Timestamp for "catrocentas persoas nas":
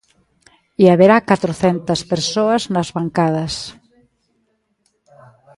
1.29-2.89